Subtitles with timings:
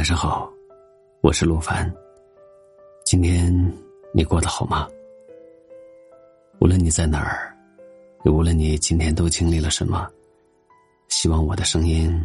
[0.00, 0.50] 晚上好，
[1.20, 1.94] 我是陆凡。
[3.04, 3.54] 今天
[4.14, 4.88] 你过得好吗？
[6.58, 7.54] 无论你在哪儿，
[8.24, 10.10] 也无论你今天都经历了什么，
[11.08, 12.18] 希望我的声音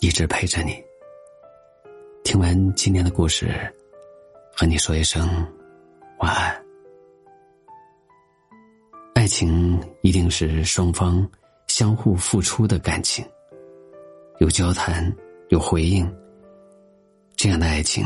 [0.00, 0.74] 一直陪着你。
[2.24, 3.72] 听完今天的故事，
[4.52, 5.24] 和你说一声
[6.18, 6.64] 晚安。
[9.14, 11.24] 爱情一定是双方
[11.68, 13.24] 相互付出的感情，
[14.40, 15.16] 有交谈，
[15.50, 16.12] 有回应。
[17.38, 18.04] 这样的爱情，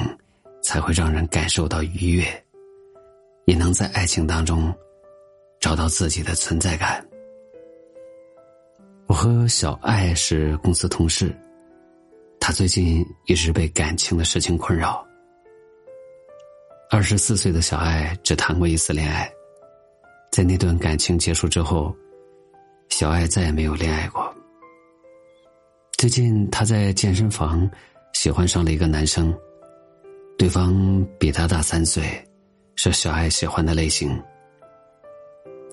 [0.63, 2.45] 才会让人感受到愉悦，
[3.47, 4.71] 也能在爱情当中
[5.59, 7.03] 找到自己的存在感。
[9.07, 11.35] 我和小爱是公司同事，
[12.39, 15.03] 她最近一直被感情的事情困扰。
[16.91, 19.33] 二十四岁的小爱只谈过一次恋爱，
[20.31, 21.97] 在那段感情结束之后，
[22.91, 24.31] 小爱再也没有恋爱过。
[25.97, 27.67] 最近她在健身房。
[28.13, 29.37] 喜欢上了一个男生，
[30.39, 32.05] 对方比他大三岁，
[32.77, 34.21] 是小爱喜欢的类型。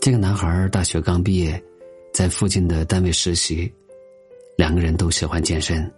[0.01, 1.61] 这个男孩大学刚毕业，
[2.13, 3.71] 在附近的单位实习，
[4.57, 5.91] 两个人都喜欢健身，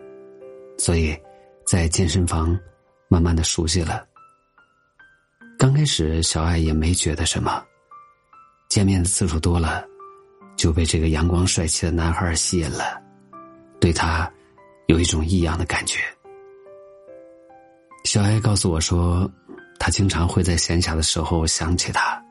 [0.78, 1.17] 所以，
[1.66, 2.59] 在健身房
[3.08, 4.03] 慢慢的熟悉了。
[5.58, 7.64] 刚开始，小爱也没觉得什么，
[8.67, 9.86] 见面的次数多了，
[10.58, 13.00] 就被这个阳光帅气的男孩吸引了，
[13.80, 14.30] 对他
[14.88, 16.00] 有一种异样的感觉。
[18.12, 19.31] 小爱告诉我说，
[19.80, 22.22] 他经常会在闲暇的时候想起他，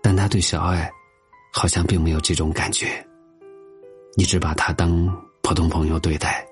[0.00, 0.88] 但他对小爱
[1.52, 3.04] 好像并没有这种感觉，
[4.16, 4.88] 一直把他当
[5.42, 6.46] 普通朋友对待。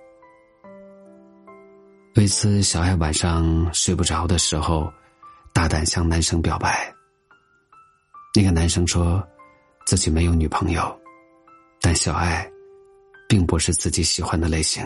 [2.15, 4.93] 有一次，小爱晚上睡不着的时候，
[5.53, 6.93] 大胆向男生表白。
[8.35, 9.25] 那个男生说
[9.87, 11.01] 自己没有女朋友，
[11.81, 12.45] 但小爱
[13.29, 14.85] 并不是自己喜欢的类型。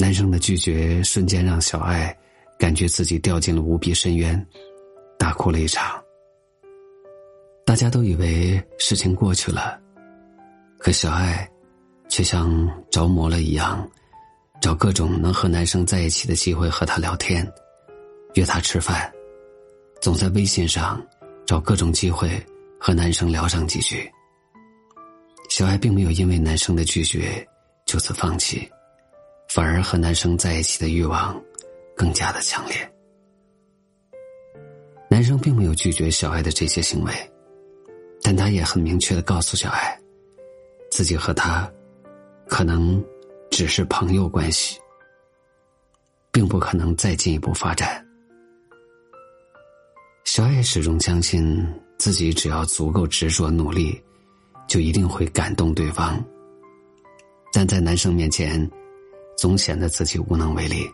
[0.00, 2.16] 男生的拒绝瞬间让小爱
[2.56, 4.46] 感觉自己掉进了无比深渊，
[5.18, 6.00] 大哭了一场。
[7.66, 9.76] 大家都以为事情过去了，
[10.78, 11.50] 可小爱
[12.08, 12.48] 却像
[12.92, 13.90] 着魔了一样，
[14.60, 17.44] 找各种能和男生在一起的机会和他聊天，
[18.34, 19.12] 约他吃饭，
[20.00, 21.04] 总在微信上
[21.44, 22.30] 找各种机会
[22.78, 24.08] 和男生聊上几句。
[25.50, 27.44] 小爱并没有因为男生的拒绝
[27.84, 28.70] 就此放弃。
[29.48, 31.42] 反而和男生在一起的欲望
[31.96, 32.76] 更加的强烈。
[35.10, 37.12] 男生并没有拒绝小爱的这些行为，
[38.22, 39.98] 但他也很明确的告诉小爱，
[40.90, 41.70] 自己和他
[42.46, 43.02] 可能
[43.50, 44.78] 只是朋友关系，
[46.30, 48.06] 并不可能再进一步发展。
[50.24, 51.66] 小爱始终相信
[51.96, 53.98] 自己只要足够执着努力，
[54.68, 56.22] 就一定会感动对方。
[57.50, 58.70] 但在男生面前。
[59.38, 60.84] 总显得自己无能为力。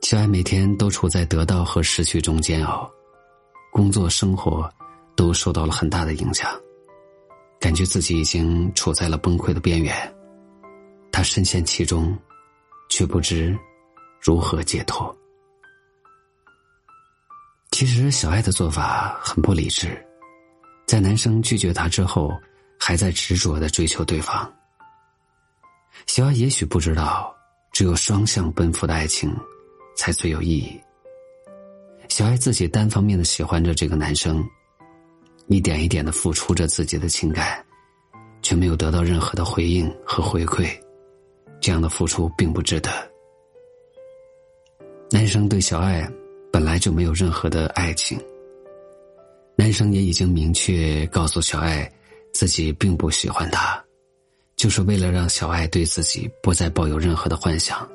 [0.00, 2.88] 小爱每天都处在得到和失去中煎熬，
[3.72, 4.72] 工作生活
[5.16, 6.48] 都受到了很大的影响，
[7.58, 9.92] 感觉自己已经处在了崩溃的边缘。
[11.10, 12.16] 他深陷其中，
[12.88, 13.58] 却不知
[14.20, 15.14] 如何解脱。
[17.72, 20.00] 其实，小爱的做法很不理智，
[20.86, 22.32] 在男生拒绝她之后，
[22.78, 24.50] 还在执着的追求对方。
[26.06, 27.34] 小爱也许不知道，
[27.72, 29.34] 只有双向奔赴的爱情，
[29.96, 30.80] 才最有意义。
[32.08, 34.44] 小爱自己单方面的喜欢着这个男生，
[35.46, 37.64] 一点一点的付出着自己的情感，
[38.42, 40.68] 却没有得到任何的回应和回馈，
[41.60, 42.90] 这样的付出并不值得。
[45.10, 46.08] 男生对小爱
[46.52, 48.18] 本来就没有任何的爱情，
[49.56, 51.90] 男生也已经明确告诉小爱，
[52.32, 53.82] 自己并不喜欢他。
[54.60, 57.88] 就是为了让小爱对自己不再抱有任何的幻想，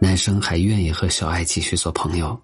[0.00, 2.36] 男生还愿意和小爱继续做朋友，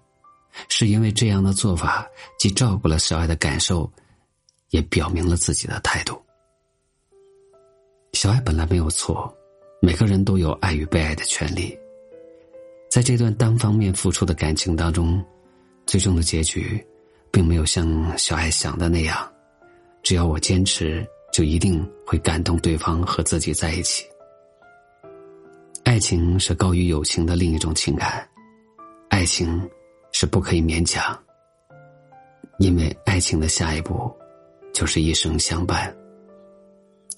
[0.69, 2.07] 是因为这样的做法
[2.39, 3.91] 既照顾了小爱的感受，
[4.69, 6.17] 也表明了自己的态度。
[8.13, 9.29] 小爱本来没有错，
[9.81, 11.77] 每个人都有爱与被爱的权利，
[12.89, 15.21] 在这段单方面付出的感情当中，
[15.85, 16.81] 最终的结局，
[17.33, 19.29] 并没有像小爱想的那样，
[20.03, 21.05] 只要我坚持。
[21.35, 24.05] 就一定会感动对方和自己在一起。
[25.83, 28.25] 爱情是高于友情的另一种情感，
[29.09, 29.69] 爱情
[30.13, 31.13] 是不可以勉强，
[32.57, 34.09] 因为爱情的下一步
[34.73, 35.93] 就是一生相伴。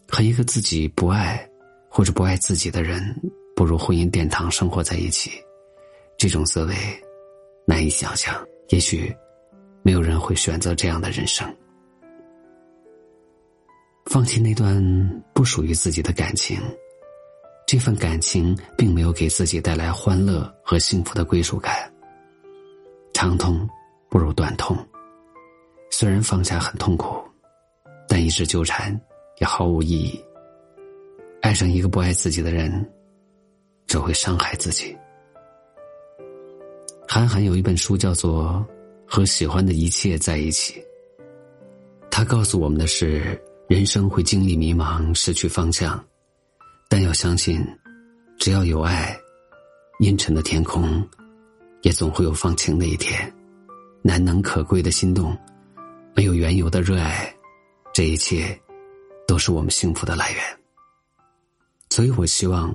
[0.07, 1.47] 和一个自己不爱
[1.87, 3.15] 或者不爱自己的人
[3.55, 5.29] 步入婚姻殿堂生活在一起，
[6.17, 6.75] 这种滋味
[7.67, 8.35] 难以想象。
[8.69, 9.15] 也许
[9.83, 11.47] 没有人会选择这样的人生。
[14.17, 14.83] 放弃那段
[15.31, 16.59] 不属于自己的感情，
[17.67, 21.87] 这份感情并没有给自己带来欢乐和幸福的归属感。
[23.13, 23.69] 长痛
[24.09, 24.75] 不如短痛，
[25.91, 27.23] 虽然放下很痛苦，
[28.09, 28.99] 但一直纠缠
[29.39, 30.19] 也毫无意义。
[31.43, 32.91] 爱上一个不爱自己的人，
[33.85, 34.97] 只会伤害自己。
[37.07, 38.45] 韩寒有一本书叫做
[39.05, 40.81] 《和喜欢的一切在一起》，
[42.09, 46.01] 他告诉我们的是：人生会经历迷茫，失去方向。
[46.87, 47.61] 但要相信，
[48.39, 49.13] 只要有爱，
[49.99, 51.05] 阴沉的天空，
[51.81, 53.29] 也总会有放晴的一天。
[54.01, 55.37] 难能可贵的心动，
[56.15, 57.29] 没有缘由的热爱，
[57.93, 58.57] 这一切，
[59.27, 60.41] 都是我们幸福的来源。
[61.89, 62.73] 所以我希望，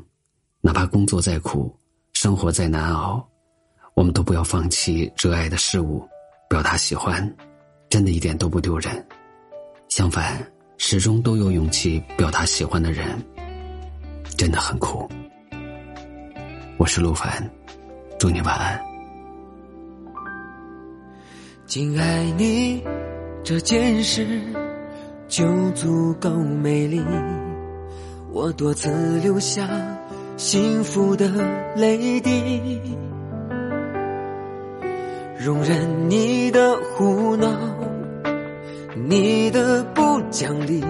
[0.61, 1.75] 哪怕工作再苦，
[2.12, 3.27] 生活再难熬，
[3.94, 6.06] 我们都不要放弃热爱的事物，
[6.50, 7.35] 表达喜欢，
[7.89, 9.06] 真的一点都不丢人。
[9.89, 13.07] 相反，始终都有勇气表达喜欢的人。
[14.37, 15.09] 真的很酷。
[16.79, 17.49] 我是陆凡，
[18.19, 18.81] 祝你晚安。
[21.65, 22.83] 仅爱你
[23.45, 24.27] 这件事
[25.29, 27.01] 就足够美丽，
[28.31, 29.69] 我多次流下
[30.37, 31.31] 幸福的
[31.77, 32.81] 泪滴，
[35.39, 37.49] 容忍你的胡闹，
[39.09, 40.02] 你的不
[40.32, 40.82] 奖励，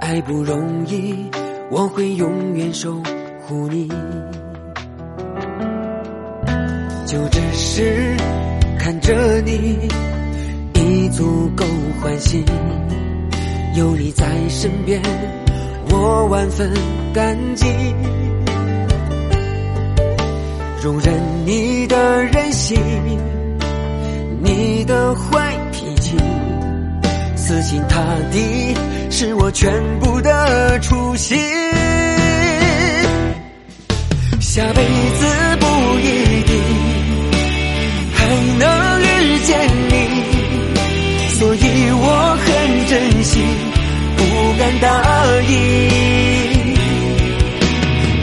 [0.00, 1.30] 爱不容易。
[1.70, 3.00] 我会永远守
[3.46, 3.88] 护你，
[7.06, 8.16] 就只是
[8.78, 9.88] 看着你
[10.74, 11.64] 已足够
[12.00, 12.44] 欢喜，
[13.76, 15.00] 有你在身边，
[15.90, 16.72] 我万分
[17.14, 17.66] 感激。
[20.82, 21.14] 容忍
[21.44, 22.80] 你的任性，
[24.40, 25.55] 你的坏，
[27.46, 28.02] 死心塌
[28.32, 28.74] 地
[29.08, 29.70] 是我全
[30.00, 31.38] 部的初心。
[34.40, 35.26] 下辈子
[35.60, 35.66] 不
[36.00, 36.60] 一定
[38.14, 38.26] 还
[38.58, 39.56] 能遇见
[39.88, 39.94] 你，
[41.38, 41.62] 所以
[41.92, 42.46] 我很
[42.88, 43.38] 珍惜，
[44.16, 44.20] 不
[44.58, 44.88] 敢大
[45.42, 45.54] 意，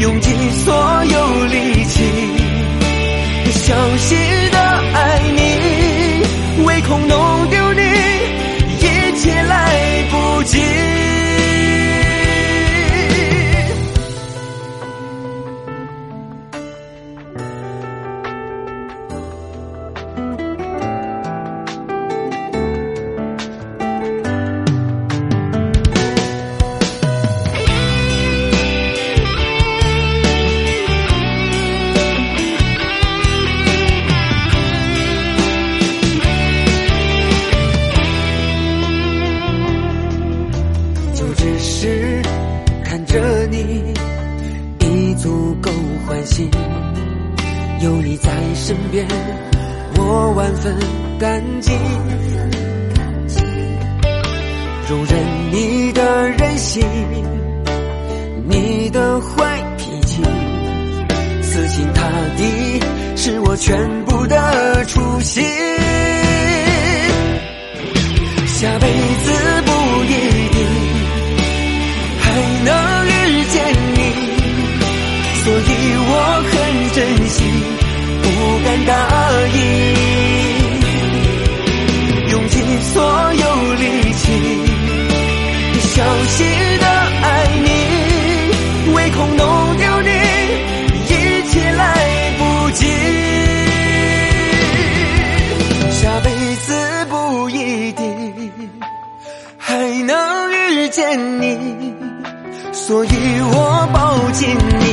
[0.02, 0.36] 用尽
[0.66, 0.76] 所
[1.06, 2.04] 有力气，
[3.54, 4.18] 小心
[41.44, 42.22] 只是
[42.86, 43.94] 看着你
[44.80, 45.70] 已足够
[46.08, 46.50] 欢喜
[47.82, 49.06] 有你在身边，
[49.98, 50.74] 我万分
[51.20, 51.74] 感激。
[54.88, 55.20] 容忍
[55.52, 56.82] 你的任性，
[58.48, 60.22] 你的坏脾气，
[61.42, 62.08] 死心塌
[62.38, 62.80] 地
[63.18, 65.44] 是我全部的初心。
[68.46, 68.88] 下辈
[69.26, 69.34] 子
[69.66, 69.73] 不
[78.86, 78.92] 答
[79.54, 79.58] 应，
[82.32, 83.04] 用尽所
[83.34, 84.24] 有力气，
[85.80, 86.46] 小心
[86.80, 86.86] 的
[87.22, 87.26] 爱
[87.64, 87.68] 你，
[88.94, 90.10] 唯恐弄丢你，
[91.08, 91.12] 一
[91.50, 91.84] 切来
[92.38, 92.82] 不及。
[95.92, 96.74] 下辈子
[97.10, 98.02] 不一定
[99.58, 101.94] 还能遇见你，
[102.72, 103.10] 所以
[103.54, 104.50] 我抱紧
[104.80, 104.86] 你，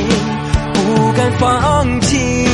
[0.73, 2.50] 不敢放弃。